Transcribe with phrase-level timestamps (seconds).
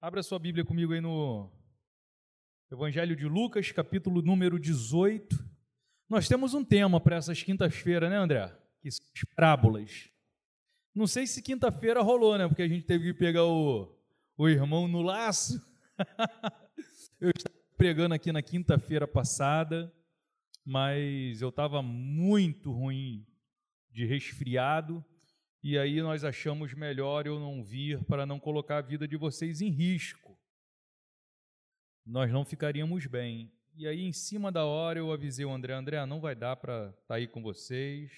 [0.00, 1.50] Abra sua Bíblia comigo aí no
[2.70, 5.36] Evangelho de Lucas, capítulo número 18.
[6.08, 8.56] Nós temos um tema para essas quintas-feiras, né, André?
[8.80, 10.08] Que são as parábolas.
[10.94, 12.46] Não sei se quinta-feira rolou, né?
[12.46, 13.92] Porque a gente teve que pegar o,
[14.36, 15.60] o irmão no laço.
[17.20, 19.92] eu estava pregando aqui na quinta-feira passada,
[20.64, 23.26] mas eu estava muito ruim
[23.90, 25.04] de resfriado
[25.62, 29.60] e aí nós achamos melhor eu não vir para não colocar a vida de vocês
[29.60, 30.38] em risco.
[32.06, 33.52] Nós não ficaríamos bem.
[33.74, 36.88] E aí, em cima da hora, eu avisei o André: André, não vai dar para
[36.88, 38.10] estar tá aí com vocês.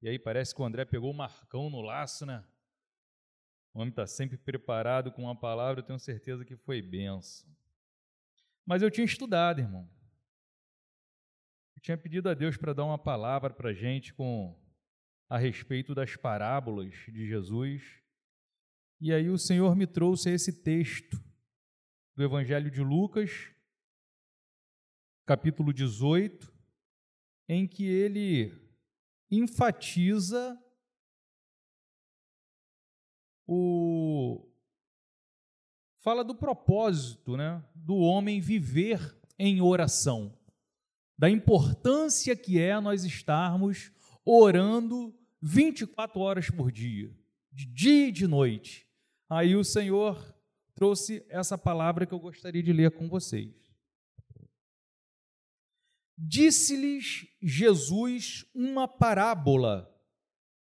[0.00, 2.44] E aí parece que o André pegou o Marcão no laço, né?
[3.74, 7.48] O homem está sempre preparado com uma palavra, eu tenho certeza que foi benção.
[8.64, 9.88] Mas eu tinha estudado, irmão.
[11.76, 14.56] Eu tinha pedido a Deus para dar uma palavra para a gente com
[15.28, 17.82] a respeito das parábolas de Jesus.
[19.00, 21.22] E aí o Senhor me trouxe esse texto
[22.16, 23.50] do Evangelho de Lucas,
[25.26, 26.52] capítulo 18,
[27.48, 28.52] em que ele
[29.30, 30.58] enfatiza
[33.46, 34.44] o
[36.00, 40.34] fala do propósito, né, do homem viver em oração,
[41.18, 43.92] da importância que é nós estarmos
[44.24, 47.14] orando 24 horas por dia,
[47.52, 48.88] de dia e de noite.
[49.28, 50.34] Aí o Senhor
[50.74, 53.54] trouxe essa palavra que eu gostaria de ler com vocês.
[56.16, 59.88] Disse-lhes Jesus uma parábola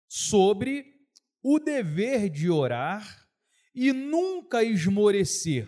[0.07, 1.07] sobre
[1.43, 3.27] o dever de orar
[3.75, 5.67] e nunca esmorecer.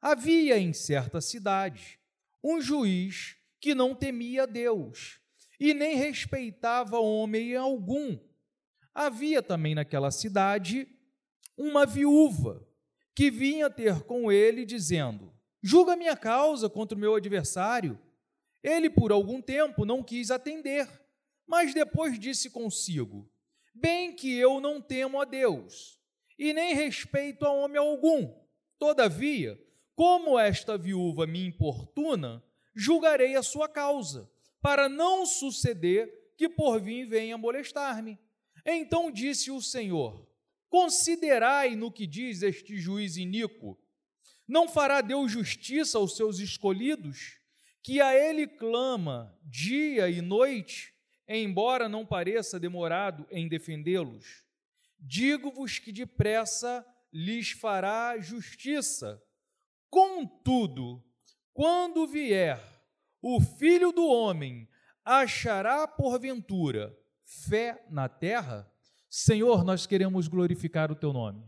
[0.00, 1.98] Havia em certa cidade
[2.42, 5.23] um juiz que não temia Deus
[5.58, 8.18] e nem respeitava homem algum.
[8.94, 10.88] Havia também naquela cidade
[11.56, 12.66] uma viúva
[13.14, 17.98] que vinha ter com ele, dizendo: Julga minha causa contra o meu adversário.
[18.62, 20.88] Ele, por algum tempo, não quis atender,
[21.46, 23.30] mas depois disse consigo:
[23.74, 26.00] Bem que eu não temo a Deus,
[26.38, 28.34] e nem respeito a homem algum.
[28.78, 29.60] Todavia,
[29.94, 32.42] como esta viúva me importuna,
[32.74, 34.30] julgarei a sua causa
[34.64, 38.18] para não suceder que por vir venha molestar-me.
[38.64, 40.26] Então disse o Senhor:
[40.70, 43.78] Considerai no que diz este juiz iníquo.
[44.48, 47.38] Não fará Deus justiça aos seus escolhidos,
[47.82, 50.94] que a ele clama dia e noite,
[51.28, 54.44] embora não pareça demorado em defendê-los?
[54.98, 59.22] Digo-vos que depressa lhes fará justiça.
[59.90, 61.04] Contudo,
[61.52, 62.73] quando vier
[63.26, 64.68] o filho do homem
[65.02, 68.70] achará porventura fé na terra?
[69.08, 71.42] Senhor, nós queremos glorificar o teu nome.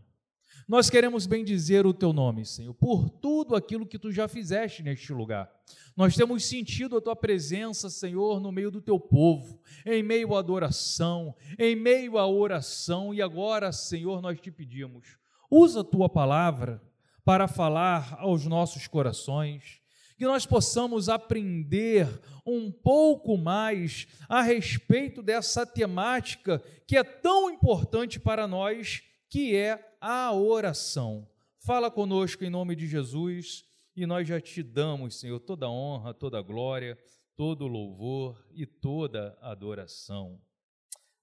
[0.67, 5.13] Nós queremos bendizer o teu nome, Senhor, por tudo aquilo que tu já fizeste neste
[5.13, 5.51] lugar.
[5.95, 10.39] Nós temos sentido a tua presença, Senhor, no meio do teu povo, em meio à
[10.39, 15.15] adoração, em meio à oração, e agora, Senhor, nós te pedimos,
[15.49, 16.81] usa a tua palavra
[17.23, 19.79] para falar aos nossos corações
[20.17, 22.07] que nós possamos aprender
[22.45, 29.95] um pouco mais a respeito dessa temática que é tão importante para nós, que é
[30.01, 31.29] a oração.
[31.59, 33.63] Fala conosco em nome de Jesus
[33.95, 36.97] e nós já te damos, Senhor, toda honra, toda glória,
[37.35, 40.41] todo louvor e toda adoração.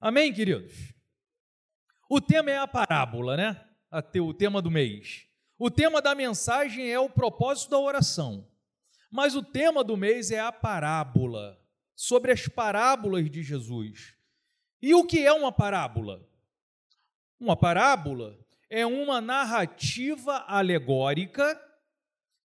[0.01, 0.95] Amém, queridos?
[2.09, 3.65] O tema é a parábola, né?
[4.21, 5.27] O tema do mês.
[5.59, 8.47] O tema da mensagem é o propósito da oração.
[9.15, 11.57] Mas o tema do mês é a parábola,
[11.95, 14.13] sobre as parábolas de Jesus.
[14.83, 16.29] E o que é uma parábola?
[17.39, 18.37] Uma parábola
[18.69, 21.57] é uma narrativa alegórica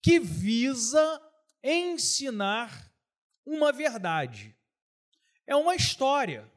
[0.02, 1.20] que visa
[1.62, 2.90] ensinar
[3.44, 4.56] uma verdade.
[5.46, 6.50] É uma história,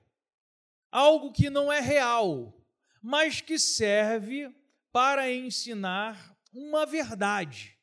[0.90, 2.58] algo que não é real,
[3.02, 4.56] mas que serve
[4.90, 7.78] para ensinar uma verdade.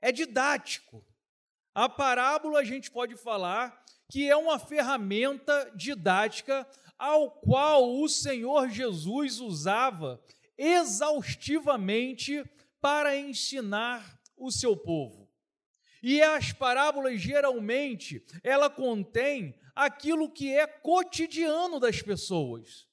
[0.00, 1.09] É didático.
[1.74, 6.66] A parábola a gente pode falar que é uma ferramenta didática
[6.98, 10.20] ao qual o Senhor Jesus usava
[10.58, 12.44] exaustivamente
[12.80, 15.30] para ensinar o seu povo.
[16.02, 22.86] E as parábolas geralmente ela contém aquilo que é cotidiano das pessoas.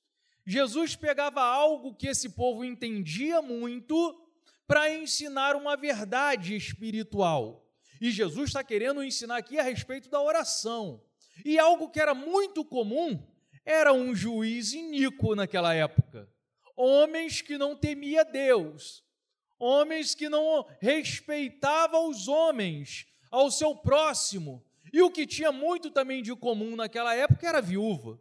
[0.46, 4.24] Jesus pegava algo que esse povo entendia muito
[4.66, 7.67] para ensinar uma verdade espiritual.
[8.00, 11.02] E Jesus está querendo ensinar aqui a respeito da oração.
[11.46, 13.22] E algo que era muito comum
[13.66, 16.30] era um juiz iníquo naquela época.
[16.76, 19.04] Homens que não temia Deus.
[19.60, 24.64] homens que não respeitavam os homens, ao seu próximo.
[24.94, 28.20] E o que tinha muito também de comum naquela época era viúva.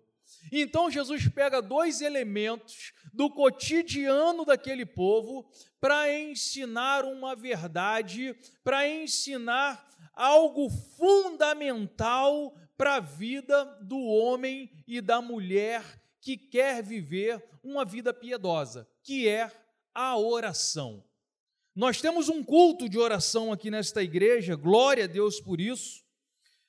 [0.50, 5.48] Então Jesus pega dois elementos do cotidiano daquele povo
[5.81, 15.20] para ensinar uma verdade, para ensinar algo fundamental para a vida do homem e da
[15.20, 15.82] mulher
[16.20, 19.50] que quer viver uma vida piedosa, que é
[19.94, 21.04] a oração.
[21.75, 26.02] Nós temos um culto de oração aqui nesta igreja, glória a Deus por isso,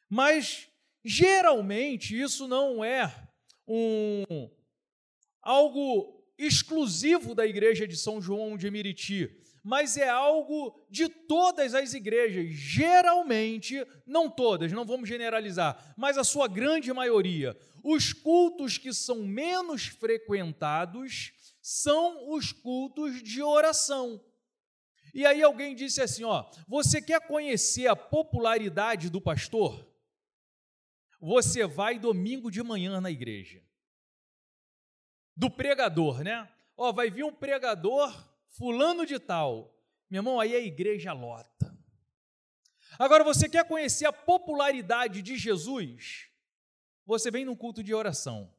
[0.09, 0.68] mas
[1.03, 3.26] geralmente isso não é
[3.67, 4.49] um
[5.41, 9.29] algo exclusivo da igreja de São João de Meriti,
[9.63, 12.47] mas é algo de todas as igrejas.
[12.51, 17.57] Geralmente, não todas, não vamos generalizar, mas a sua grande maioria.
[17.83, 24.23] Os cultos que são menos frequentados são os cultos de oração.
[25.13, 29.85] E aí alguém disse assim, ó, você quer conhecer a popularidade do pastor?
[31.19, 33.63] Você vai domingo de manhã na igreja.
[35.35, 36.49] Do pregador, né?
[36.75, 38.11] Ó, vai vir um pregador
[38.49, 39.75] fulano de tal.
[40.09, 41.75] Meu irmão, aí a igreja lota.
[42.97, 46.29] Agora, você quer conhecer a popularidade de Jesus?
[47.05, 48.53] Você vem num culto de oração.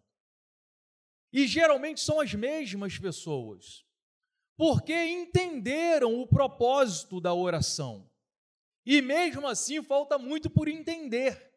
[1.32, 3.84] E geralmente são as mesmas pessoas,
[4.56, 8.10] porque entenderam o propósito da oração.
[8.84, 11.47] E mesmo assim falta muito por entender.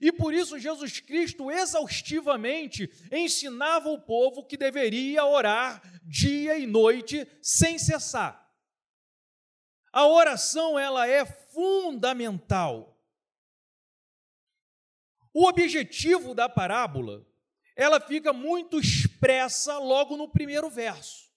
[0.00, 7.26] E por isso Jesus Cristo exaustivamente ensinava o povo que deveria orar dia e noite
[7.42, 8.42] sem cessar.
[9.92, 12.98] A oração ela é fundamental.
[15.34, 17.26] O objetivo da parábola,
[17.76, 21.30] ela fica muito expressa logo no primeiro verso.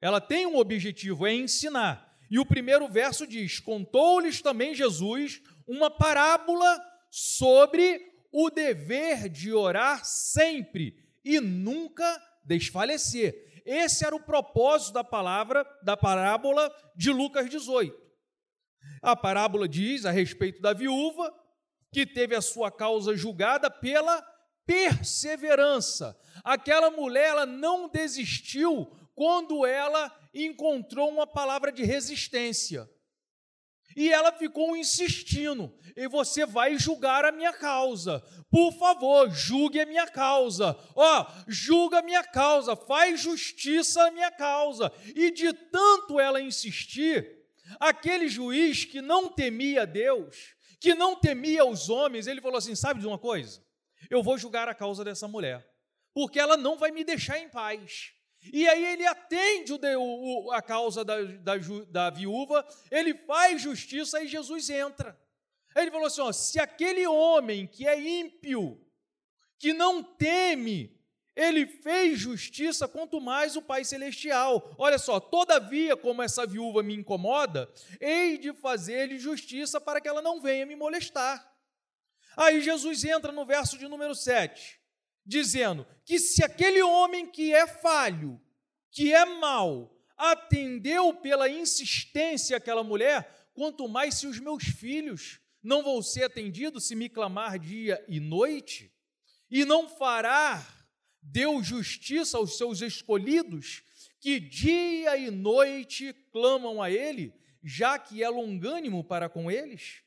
[0.00, 2.14] Ela tem um objetivo, é ensinar.
[2.30, 6.78] E o primeiro verso diz: Contou-lhes também Jesus uma parábola
[7.16, 13.62] sobre o dever de orar sempre e nunca desfalecer.
[13.64, 17.96] Esse era o propósito da palavra, da parábola de Lucas 18.
[19.00, 21.32] A parábola diz a respeito da viúva
[21.92, 24.20] que teve a sua causa julgada pela
[24.66, 26.18] perseverança.
[26.42, 32.90] Aquela mulher ela não desistiu quando ela encontrou uma palavra de resistência.
[33.96, 38.22] E ela ficou insistindo: e você vai julgar a minha causa.
[38.50, 40.76] Por favor, julgue a minha causa.
[40.94, 44.92] Ó, oh, julga a minha causa, faz justiça à minha causa.
[45.14, 47.44] E de tanto ela insistir,
[47.78, 53.00] aquele juiz que não temia Deus, que não temia os homens, ele falou assim: sabe
[53.00, 53.64] de uma coisa?
[54.10, 55.66] Eu vou julgar a causa dessa mulher,
[56.12, 58.12] porque ela não vai me deixar em paz.
[58.52, 61.54] E aí ele atende o, o, a causa da, da,
[61.88, 65.18] da viúva, ele faz justiça e Jesus entra.
[65.74, 68.80] Ele falou assim: ó, se aquele homem que é ímpio,
[69.58, 70.94] que não teme,
[71.34, 74.74] ele fez justiça, quanto mais o Pai Celestial.
[74.78, 80.22] Olha só, todavia, como essa viúva me incomoda, hei de fazer-lhe justiça para que ela
[80.22, 81.52] não venha me molestar.
[82.36, 84.83] Aí Jesus entra no verso de número 7
[85.24, 88.40] dizendo que se aquele homem que é falho,
[88.90, 95.82] que é mau, atendeu pela insistência aquela mulher, quanto mais se os meus filhos não
[95.82, 98.92] vão ser atendidos se me clamar dia e noite,
[99.50, 100.66] e não fará
[101.22, 103.82] Deus justiça aos seus escolhidos,
[104.20, 110.02] que dia e noite clamam a Ele, já que é longânimo para com eles?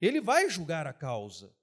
[0.00, 1.54] Ele vai julgar a causa.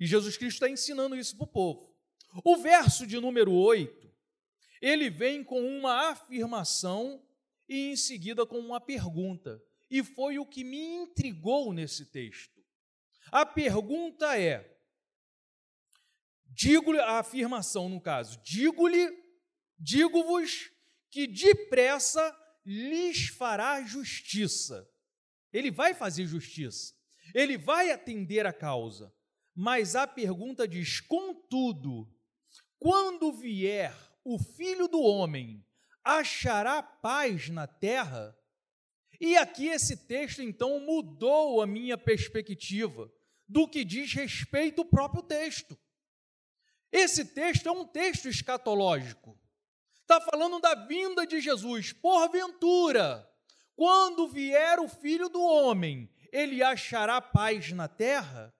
[0.00, 1.94] E Jesus Cristo está ensinando isso para o povo.
[2.42, 4.10] O verso de número 8,
[4.80, 7.22] ele vem com uma afirmação
[7.68, 9.62] e em seguida com uma pergunta.
[9.90, 12.64] E foi o que me intrigou nesse texto.
[13.30, 14.74] A pergunta é:
[16.48, 19.12] digo-lhe, a afirmação no caso, digo-lhe,
[19.78, 20.70] digo-vos
[21.10, 24.88] que depressa lhes fará justiça.
[25.52, 26.94] Ele vai fazer justiça,
[27.34, 29.12] ele vai atender a causa.
[29.62, 32.10] Mas a pergunta diz: contudo,
[32.78, 35.62] quando vier o filho do homem,
[36.02, 38.34] achará paz na terra?
[39.20, 43.12] E aqui esse texto então mudou a minha perspectiva
[43.46, 45.78] do que diz respeito ao próprio texto.
[46.90, 49.38] Esse texto é um texto escatológico.
[50.00, 51.92] Está falando da vinda de Jesus.
[51.92, 53.30] Porventura,
[53.76, 58.54] quando vier o filho do homem, ele achará paz na terra?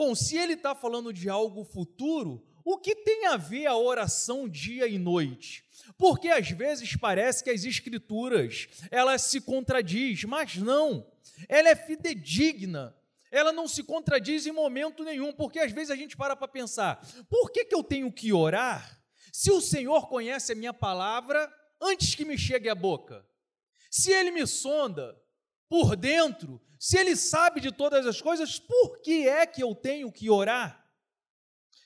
[0.00, 4.48] Bom, se ele está falando de algo futuro, o que tem a ver a oração
[4.48, 5.62] dia e noite?
[5.98, 11.06] Porque às vezes parece que as escrituras, elas se contradiz, mas não.
[11.46, 12.96] Ela é fidedigna.
[13.30, 17.06] Ela não se contradiz em momento nenhum, porque às vezes a gente para para pensar:
[17.28, 22.14] por que, que eu tenho que orar se o Senhor conhece a minha palavra antes
[22.14, 23.22] que me chegue à boca?
[23.90, 25.14] Se Ele me sonda
[25.68, 30.10] por dentro, se Ele sabe de todas as coisas, por que é que eu tenho
[30.10, 30.82] que orar?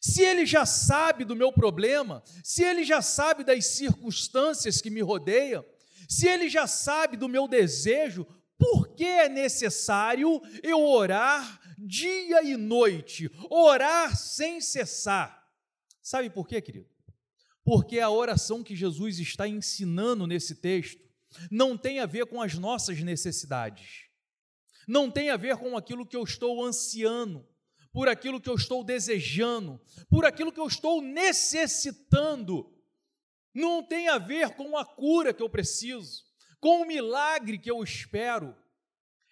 [0.00, 5.00] Se Ele já sabe do meu problema, se Ele já sabe das circunstâncias que me
[5.00, 5.64] rodeiam,
[6.08, 8.24] se Ele já sabe do meu desejo,
[8.56, 15.44] por que é necessário eu orar dia e noite, orar sem cessar?
[16.00, 16.88] Sabe por quê, querido?
[17.64, 21.02] Porque a oração que Jesus está ensinando nesse texto
[21.50, 24.03] não tem a ver com as nossas necessidades,
[24.86, 27.46] não tem a ver com aquilo que eu estou ansiando,
[27.92, 32.72] por aquilo que eu estou desejando, por aquilo que eu estou necessitando,
[33.54, 36.24] não tem a ver com a cura que eu preciso,
[36.58, 38.56] com o milagre que eu espero.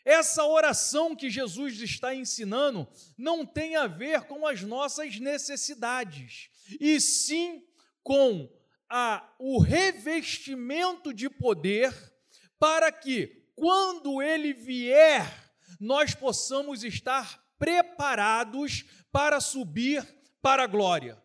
[0.04, 6.48] Essa oração que Jesus está ensinando não tem a ver com as nossas necessidades,
[6.80, 7.64] e sim
[8.02, 8.48] com
[8.88, 11.92] a, o revestimento de poder
[12.58, 15.41] para que, quando ele vier,
[15.80, 20.06] nós possamos estar preparados para subir
[20.40, 21.22] para a glória.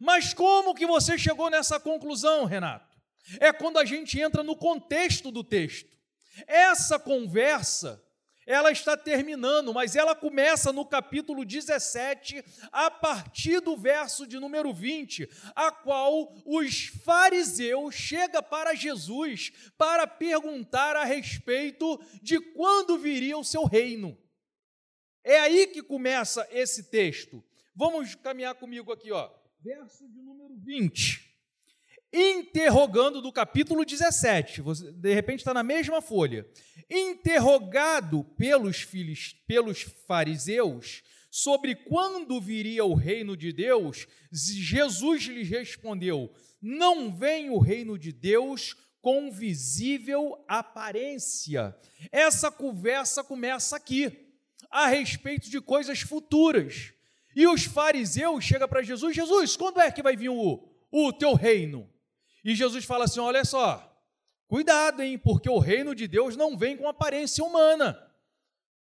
[0.00, 2.96] Mas como que você chegou nessa conclusão, Renato?
[3.40, 5.96] É quando a gente entra no contexto do texto.
[6.46, 8.02] Essa conversa
[8.46, 14.72] ela está terminando, mas ela começa no capítulo 17, a partir do verso de número
[14.72, 23.36] 20, a qual os fariseus chega para Jesus para perguntar a respeito de quando viria
[23.36, 24.16] o seu reino.
[25.24, 27.44] É aí que começa esse texto.
[27.74, 29.28] Vamos caminhar comigo aqui, ó.
[29.60, 31.35] Verso de número 20
[32.16, 36.48] interrogando do capítulo 17, você, de repente está na mesma folha,
[36.90, 46.32] interrogado pelos, filhos, pelos fariseus sobre quando viria o reino de Deus, Jesus lhes respondeu:
[46.62, 51.76] Não vem o reino de Deus com visível aparência.
[52.10, 54.10] Essa conversa começa aqui,
[54.70, 56.94] a respeito de coisas futuras.
[57.34, 61.34] E os fariseus chegam para Jesus: Jesus, quando é que vai vir o, o teu
[61.34, 61.86] reino?
[62.46, 63.92] E Jesus fala assim: olha só,
[64.46, 68.00] cuidado, hein, porque o reino de Deus não vem com aparência humana.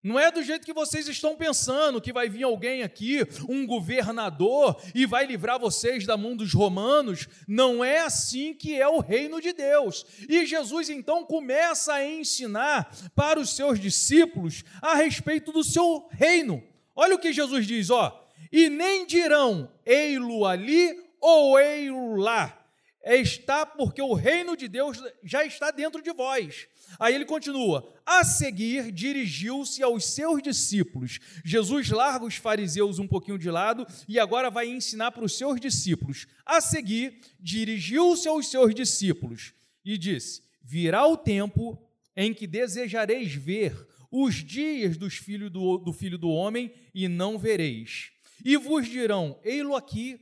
[0.03, 4.81] Não é do jeito que vocês estão pensando, que vai vir alguém aqui, um governador,
[4.95, 7.29] e vai livrar vocês da mão dos romanos.
[7.47, 10.07] Não é assim que é o reino de Deus.
[10.29, 16.63] E Jesus então começa a ensinar para os seus discípulos a respeito do seu reino.
[16.95, 18.27] Olha o que Jesus diz, ó.
[18.51, 22.60] E nem dirão, ei-lo ali ou ei-lo lá
[23.05, 26.67] está porque o reino de Deus já está dentro de vós.
[26.99, 31.19] Aí ele continua: a seguir, dirigiu-se aos seus discípulos.
[31.45, 35.61] Jesus larga os fariseus um pouquinho de lado e agora vai ensinar para os seus
[35.61, 36.27] discípulos.
[36.45, 39.55] A seguir, dirigiu-se aos seus discípulos
[39.85, 41.83] e disse: Virá o tempo
[42.17, 47.39] em que desejareis ver os dias dos filho do, do filho do homem e não
[47.39, 48.11] vereis.
[48.45, 50.21] E vos dirão: Ei-lo aqui,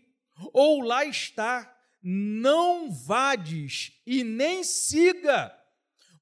[0.52, 5.54] ou lá está não vades e nem siga,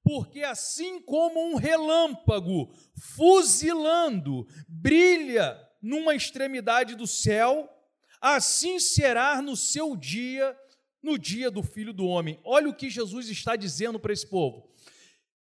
[0.02, 2.72] porque assim como um relâmpago
[3.16, 7.68] fuzilando brilha numa extremidade do céu,
[8.20, 10.56] assim será no seu dia,
[11.02, 12.40] no dia do filho do homem.
[12.44, 14.68] Olha o que Jesus está dizendo para esse povo.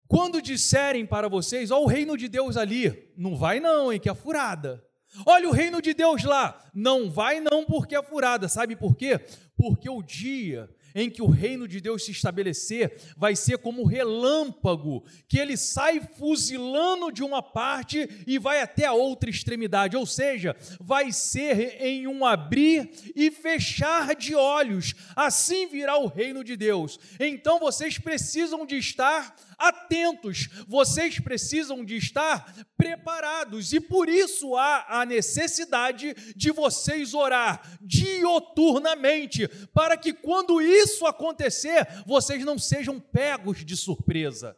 [0.08, 4.10] Quando disserem para vocês, ó, o reino de Deus ali, não vai não, hein, que
[4.10, 4.84] é furada.
[5.25, 6.62] Olha o reino de Deus lá.
[6.74, 8.48] Não vai não porque é furada.
[8.48, 9.20] Sabe por quê?
[9.55, 15.03] Porque o dia em que o reino de Deus se estabelecer vai ser como relâmpago,
[15.27, 20.55] que ele sai fuzilando de uma parte e vai até a outra extremidade, ou seja,
[20.79, 24.93] vai ser em um abrir e fechar de olhos.
[25.15, 26.97] Assim virá o reino de Deus.
[27.19, 35.01] Então vocês precisam de estar atentos, vocês precisam de estar preparados, e por isso há
[35.01, 43.65] a necessidade de vocês orar dioturnamente, para que quando isso acontecer, vocês não sejam pegos
[43.65, 44.57] de surpresa.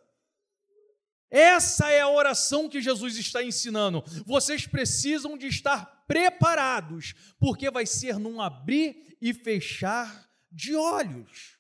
[1.29, 4.03] Essa é a oração que Jesus está ensinando.
[4.25, 11.57] Vocês precisam de estar preparados, porque vai ser num abrir e fechar de olhos.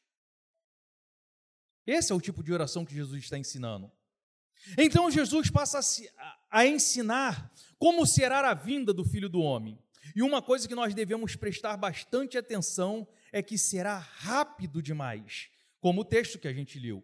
[1.85, 3.91] Esse é o tipo de oração que Jesus está ensinando.
[4.77, 5.79] Então Jesus passa
[6.49, 9.79] a, ensinar como será a vinda do Filho do Homem.
[10.15, 13.07] E uma coisa que nós devemos prestar bastante atenção
[13.37, 17.03] é que será rápido demais, como o texto que a gente leu.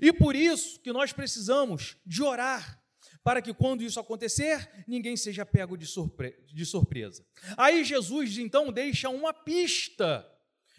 [0.00, 2.82] E por isso que nós precisamos de orar,
[3.22, 7.26] para que quando isso acontecer, ninguém seja pego de, surpre de surpresa.
[7.56, 10.26] Aí Jesus então deixa uma pista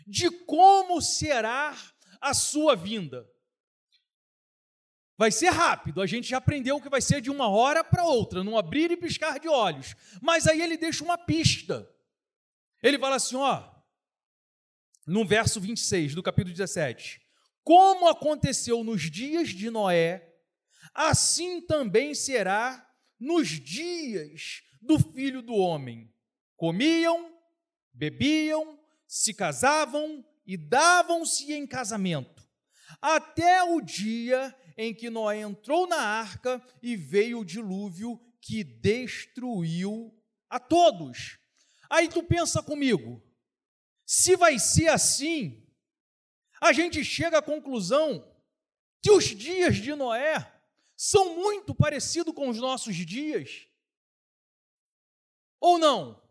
[0.07, 1.75] de como será
[2.21, 3.27] a sua vinda.
[5.17, 8.43] Vai ser rápido, a gente já aprendeu que vai ser de uma hora para outra,
[8.43, 9.95] não abrir e piscar de olhos.
[10.21, 11.89] Mas aí ele deixa uma pista.
[12.83, 13.74] Ele fala assim, ó,
[15.05, 17.21] no verso 26 do capítulo 17:
[17.63, 20.33] Como aconteceu nos dias de Noé,
[20.93, 22.85] assim também será
[23.19, 26.11] nos dias do filho do homem.
[26.55, 27.31] Comiam,
[27.93, 32.47] bebiam, se casavam e davam-se em casamento,
[33.01, 40.13] até o dia em que Noé entrou na arca e veio o dilúvio que destruiu
[40.49, 41.39] a todos.
[41.89, 43.21] Aí tu pensa comigo,
[44.05, 45.65] se vai ser assim,
[46.61, 48.31] a gente chega à conclusão
[49.01, 50.51] que os dias de Noé
[50.95, 53.67] são muito parecidos com os nossos dias.
[55.59, 56.21] Ou não?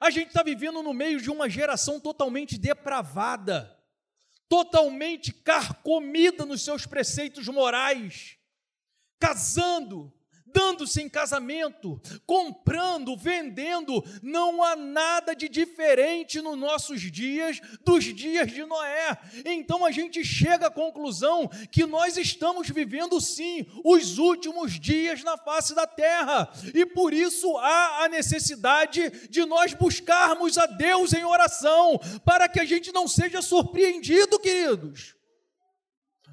[0.00, 3.80] A gente está vivendo no meio de uma geração totalmente depravada
[4.50, 8.36] totalmente carcomida nos seus preceitos morais,
[9.16, 10.12] casando,
[10.52, 18.50] dando-se em casamento, comprando, vendendo, não há nada de diferente nos nossos dias dos dias
[18.50, 19.18] de Noé.
[19.44, 25.36] Então a gente chega à conclusão que nós estamos vivendo sim os últimos dias na
[25.36, 31.24] face da terra, e por isso há a necessidade de nós buscarmos a Deus em
[31.24, 35.19] oração, para que a gente não seja surpreendido, queridos.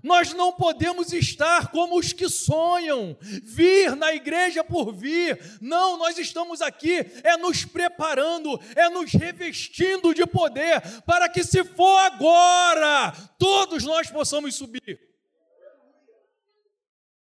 [0.07, 5.37] Nós não podemos estar como os que sonham, vir na igreja por vir.
[5.59, 11.61] Não, nós estamos aqui é nos preparando, é nos revestindo de poder, para que se
[11.65, 14.97] for agora, todos nós possamos subir.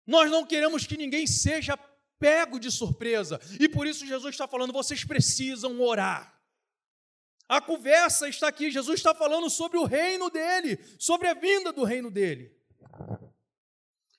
[0.08, 1.78] Nós não queremos que ninguém seja
[2.18, 6.34] pego de surpresa, e por isso Jesus está falando: vocês precisam orar.
[7.50, 11.84] A conversa está aqui, Jesus está falando sobre o reino dele, sobre a vinda do
[11.84, 12.59] reino dele.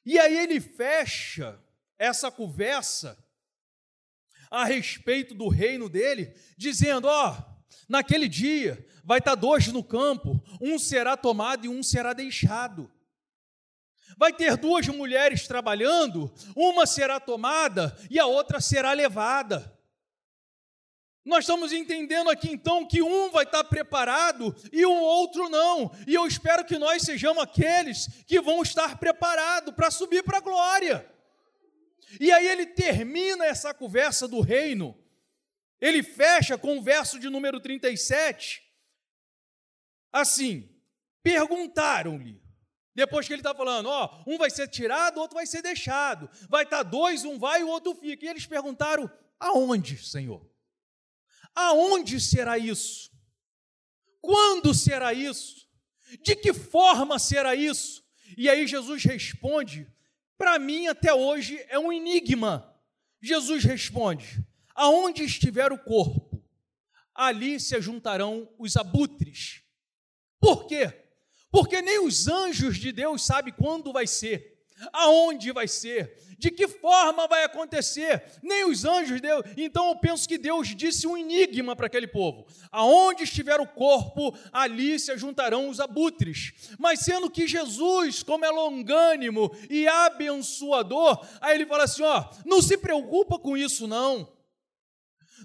[0.04, 1.60] E aí ele fecha
[1.98, 3.18] essa conversa
[4.50, 10.42] a respeito do reino dele, dizendo: Ó, oh, naquele dia vai estar dois no campo,
[10.60, 12.90] um será tomado e um será deixado.
[14.16, 19.79] Vai ter duas mulheres trabalhando, uma será tomada e a outra será levada.
[21.24, 25.92] Nós estamos entendendo aqui então que um vai estar preparado e o outro não.
[26.06, 30.40] E eu espero que nós sejamos aqueles que vão estar preparados para subir para a
[30.40, 31.06] glória.
[32.18, 34.96] E aí ele termina essa conversa do reino.
[35.78, 38.62] Ele fecha com o verso de número 37.
[40.12, 40.68] Assim,
[41.22, 42.40] perguntaram-lhe.
[42.94, 46.28] Depois que ele está falando, ó, um vai ser tirado, outro vai ser deixado.
[46.48, 48.24] Vai estar dois, um vai e o outro fica.
[48.24, 50.49] E eles perguntaram: aonde, Senhor?
[51.54, 53.10] Aonde será isso?
[54.20, 55.68] Quando será isso?
[56.22, 58.04] De que forma será isso?
[58.36, 59.86] E aí Jesus responde:
[60.36, 62.74] para mim até hoje é um enigma.
[63.20, 66.42] Jesus responde: aonde estiver o corpo,
[67.14, 69.62] ali se juntarão os abutres.
[70.40, 70.90] Por quê?
[71.50, 74.49] Porque nem os anjos de Deus sabem quando vai ser,
[74.92, 78.24] aonde vai ser, de que forma vai acontecer?
[78.42, 79.44] Nem os anjos Deus.
[79.58, 84.34] Então eu penso que Deus disse um enigma para aquele povo: aonde estiver o corpo,
[84.50, 86.74] ali se juntarão os abutres.
[86.78, 92.62] Mas sendo que Jesus, como é longânimo e abençoador, aí ele fala assim: ó, não
[92.62, 94.26] se preocupa com isso não.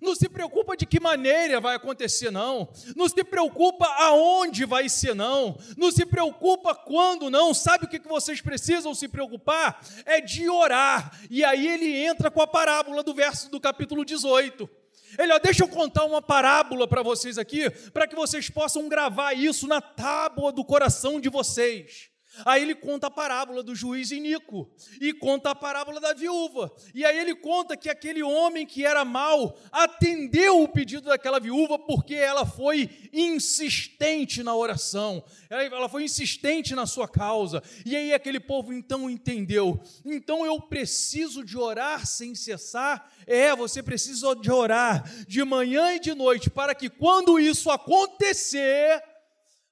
[0.02, 2.70] Não se preocupa de que maneira vai acontecer, não.
[2.96, 5.58] Não se preocupa aonde vai ser, não.
[5.78, 7.54] Não se preocupa quando, não.
[7.54, 9.82] Sabe o que vocês precisam se preocupar?
[10.06, 11.18] É de orar.
[11.30, 14.70] E aí ele entra com a parábola do verso do capítulo 18.
[15.18, 19.34] Ele, ó, deixa eu contar uma parábola para vocês aqui, para que vocês possam gravar
[19.34, 22.10] isso na tábua do coração de vocês.
[22.44, 24.70] Aí ele conta a parábola do juiz Inico
[25.00, 26.72] e conta a parábola da viúva.
[26.94, 31.78] E aí ele conta que aquele homem que era mau atendeu o pedido daquela viúva
[31.80, 35.24] porque ela foi insistente na oração.
[35.50, 37.62] Ela foi insistente na sua causa.
[37.86, 39.80] E aí aquele povo então entendeu.
[40.04, 43.12] Então eu preciso de orar sem cessar.
[43.28, 49.02] É, você precisa de orar de manhã e de noite para que quando isso acontecer,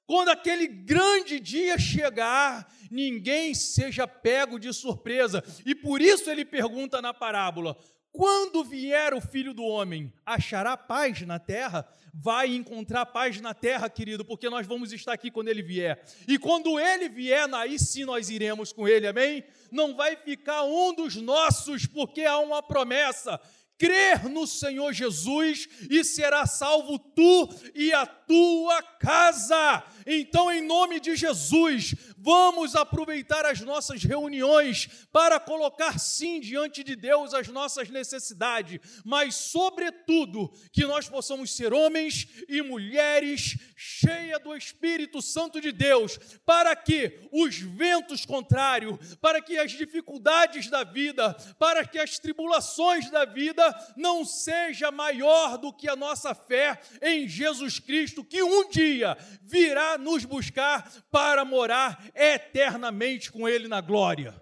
[0.06, 5.42] quando aquele grande dia chegar, ninguém seja pego de surpresa.
[5.64, 7.76] E por isso ele pergunta na parábola:
[8.12, 11.84] quando vier o filho do homem, achará paz na terra?
[12.12, 16.00] Vai encontrar paz na terra, querido, porque nós vamos estar aqui quando ele vier.
[16.28, 19.42] E quando ele vier, aí sim nós iremos com ele, amém?
[19.68, 23.40] Não vai ficar um dos nossos, porque há uma promessa
[23.84, 29.82] crer no Senhor Jesus e será salvo tu e a tua casa.
[30.06, 36.96] Então, em nome de Jesus, vamos aproveitar as nossas reuniões para colocar sim diante de
[36.96, 44.56] Deus as nossas necessidades, mas, sobretudo, que nós possamos ser homens e mulheres cheia do
[44.56, 51.34] Espírito Santo de Deus, para que os ventos contrários, para que as dificuldades da vida,
[51.58, 53.64] para que as tribulações da vida
[53.96, 59.93] não seja maior do que a nossa fé em Jesus Cristo, que um dia virá
[59.98, 64.34] nos buscar para morar eternamente com Ele na glória.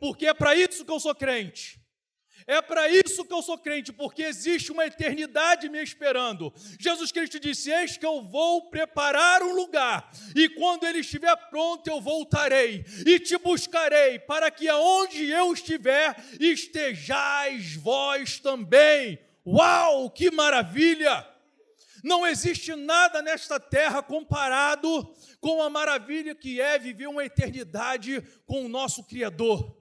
[0.00, 1.80] Porque é para isso que eu sou crente.
[2.46, 6.52] É para isso que eu sou crente, porque existe uma eternidade me esperando.
[6.78, 11.88] Jesus Cristo disse: Eis que eu vou preparar um lugar, e quando ele estiver pronto,
[11.88, 19.18] eu voltarei e te buscarei, para que aonde eu estiver, estejais vós também.
[19.46, 21.29] Uau, que maravilha!
[22.02, 28.64] Não existe nada nesta terra comparado com a maravilha que é viver uma eternidade com
[28.64, 29.76] o nosso Criador,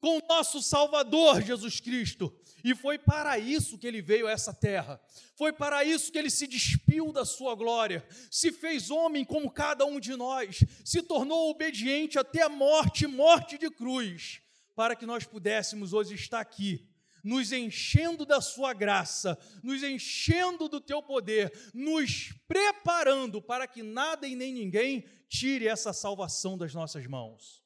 [0.00, 2.34] com o nosso Salvador Jesus Cristo.
[2.62, 5.00] E foi para isso que ele veio a essa terra.
[5.36, 9.84] Foi para isso que ele se despiu da sua glória, se fez homem como cada
[9.84, 14.40] um de nós, se tornou obediente até a morte morte de cruz,
[14.74, 16.88] para que nós pudéssemos hoje estar aqui
[17.24, 24.28] nos enchendo da sua graça, nos enchendo do teu poder, nos preparando para que nada
[24.28, 27.64] e nem ninguém tire essa salvação das nossas mãos.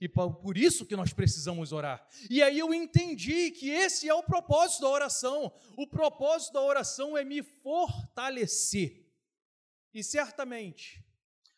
[0.00, 2.06] E por isso que nós precisamos orar.
[2.30, 5.52] E aí eu entendi que esse é o propósito da oração.
[5.76, 9.04] O propósito da oração é me fortalecer.
[9.92, 11.04] E certamente,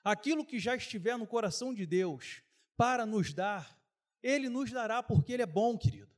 [0.02, 2.42] aquilo que já estiver no coração de Deus
[2.78, 3.78] para nos dar,
[4.22, 6.09] Ele nos dará porque Ele é bom, querido.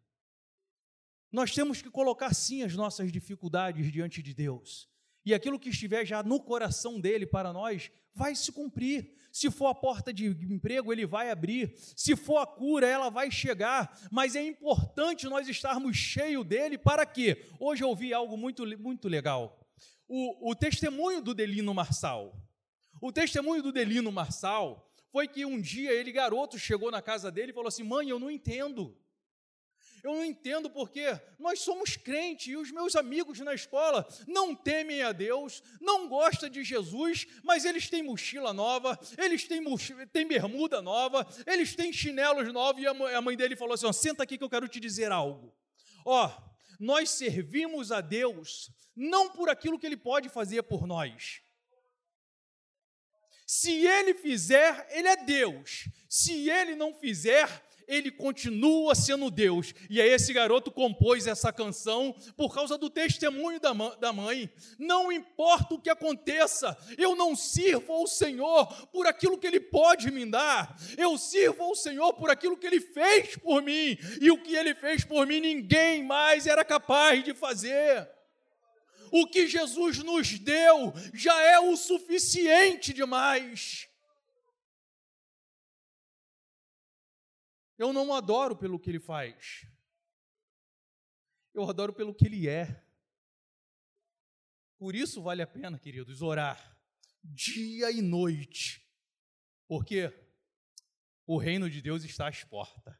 [1.32, 4.88] Nós temos que colocar sim as nossas dificuldades diante de Deus.
[5.24, 9.14] E aquilo que estiver já no coração dele para nós vai se cumprir.
[9.32, 11.74] Se for a porta de emprego, ele vai abrir.
[11.96, 13.98] Se for a cura, ela vai chegar.
[14.10, 17.46] Mas é importante nós estarmos cheios dele para quê?
[17.58, 19.58] Hoje eu ouvi algo muito, muito legal.
[20.06, 22.36] O, o testemunho do Delino Marçal.
[23.00, 27.52] O testemunho do Delino Marçal foi que um dia ele, garoto, chegou na casa dele
[27.52, 28.96] e falou assim: Mãe, eu não entendo.
[30.02, 31.06] Eu não entendo porque
[31.38, 36.48] nós somos crentes e os meus amigos na escola não temem a Deus, não gostam
[36.48, 41.92] de Jesus, mas eles têm mochila nova, eles têm, mochila, têm bermuda nova, eles têm
[41.92, 42.82] chinelos novos.
[42.82, 45.54] E a mãe dele falou assim: senta aqui que eu quero te dizer algo.
[46.04, 46.28] Ó,
[46.80, 51.40] nós servimos a Deus não por aquilo que Ele pode fazer por nós.
[53.46, 55.88] Se Ele fizer, Ele é Deus.
[56.08, 57.46] Se Ele não fizer,
[57.92, 59.74] ele continua sendo Deus.
[59.90, 64.50] E aí esse garoto compôs essa canção por causa do testemunho da mãe.
[64.78, 70.10] Não importa o que aconteça, eu não sirvo ao Senhor por aquilo que Ele pode
[70.10, 70.76] me dar.
[70.96, 73.98] Eu sirvo ao Senhor por aquilo que Ele fez por mim.
[74.20, 78.08] E o que Ele fez por mim, ninguém mais era capaz de fazer.
[79.10, 83.91] O que Jesus nos deu já é o suficiente demais.
[87.82, 89.66] Eu não o adoro pelo que ele faz.
[91.52, 92.80] Eu adoro pelo que ele é.
[94.78, 96.78] Por isso vale a pena, queridos, orar
[97.24, 98.88] dia e noite.
[99.66, 100.12] Porque
[101.26, 102.94] o reino de Deus está às portas.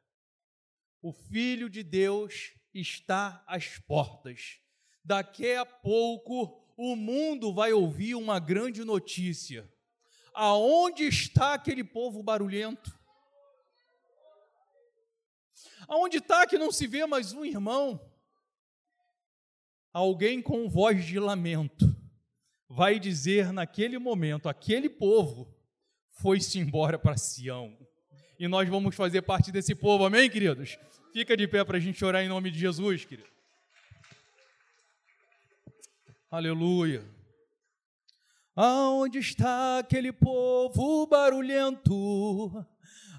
[1.01, 4.59] O filho de Deus está às portas.
[5.05, 9.73] Daqui a pouco o mundo vai ouvir uma grande notícia.
[10.35, 13.01] Aonde está aquele povo barulhento?
[15.89, 18.01] Aonde está que não se vê mais um irmão?
[19.93, 21.95] Alguém com voz de lamento
[22.69, 25.55] vai dizer naquele momento: aquele povo
[26.11, 27.77] foi-se embora para Sião.
[28.39, 30.79] E nós vamos fazer parte desse povo, amém, queridos?
[31.13, 33.29] Fica de pé para a gente orar em nome de Jesus, querido.
[36.31, 37.05] Aleluia.
[38.57, 42.67] Aonde está aquele povo barulhento?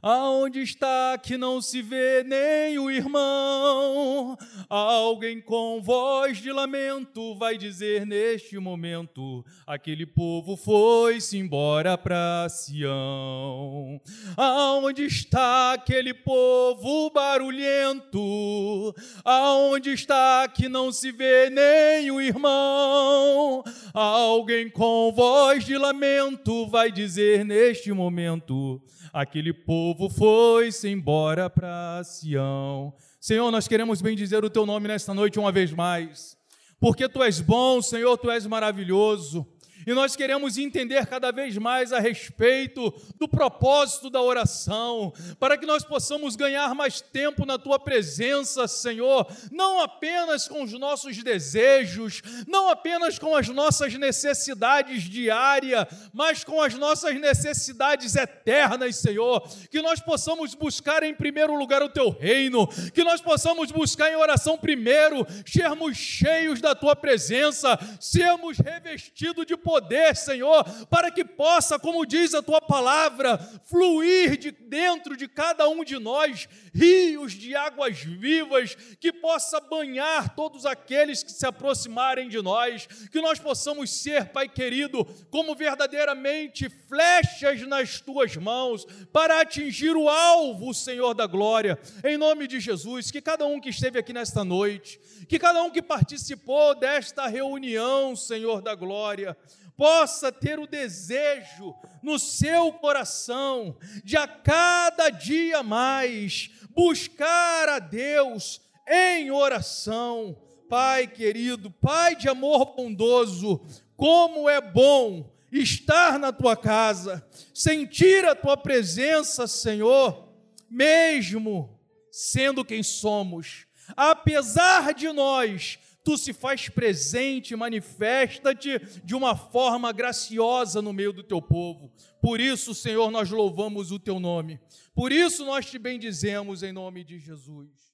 [0.05, 4.37] Aonde está que não se vê nem o irmão?
[4.67, 14.01] Alguém com voz de lamento vai dizer neste momento: aquele povo foi-se embora para Sião.
[14.35, 18.93] Aonde está aquele povo barulhento?
[19.23, 23.63] Aonde está que não se vê nem o irmão?
[23.93, 28.81] Alguém com voz de lamento vai dizer neste momento:
[29.13, 32.91] aquele povo foi-se embora para Sião.
[33.21, 36.35] Senhor, nós queremos bem dizer o teu nome nesta noite uma vez mais,
[36.79, 39.47] porque tu és bom, Senhor, tu és maravilhoso.
[39.85, 45.65] E nós queremos entender cada vez mais a respeito do propósito da oração, para que
[45.65, 52.21] nós possamos ganhar mais tempo na tua presença, Senhor, não apenas com os nossos desejos,
[52.47, 59.41] não apenas com as nossas necessidades diárias, mas com as nossas necessidades eternas, Senhor.
[59.69, 64.15] Que nós possamos buscar em primeiro lugar o teu reino, que nós possamos buscar em
[64.15, 71.25] oração primeiro, sermos cheios da tua presença, sermos revestidos de poder poder, Senhor, para que
[71.25, 77.33] possa, como diz a tua palavra, fluir de dentro de cada um de nós rios
[77.33, 83.39] de águas vivas, que possa banhar todos aqueles que se aproximarem de nós, que nós
[83.39, 91.15] possamos ser, Pai querido, como verdadeiramente flechas nas tuas mãos, para atingir o alvo, Senhor
[91.15, 95.39] da glória, em nome de Jesus, que cada um que esteve aqui nesta noite, que
[95.39, 99.35] cada um que participou desta reunião, Senhor da glória,
[99.77, 108.61] possa ter o desejo no seu coração de a cada dia mais buscar a Deus
[108.87, 110.37] em oração.
[110.69, 113.61] Pai querido, Pai de amor bondoso,
[113.95, 120.29] como é bom estar na tua casa, sentir a tua presença, Senhor,
[120.69, 121.79] mesmo
[122.11, 130.81] sendo quem somos, apesar de nós tu se faz presente, manifesta-te de uma forma graciosa
[130.81, 131.91] no meio do teu povo.
[132.21, 134.59] Por isso, Senhor, nós louvamos o teu nome.
[134.93, 137.92] Por isso nós te bendizemos em nome de Jesus.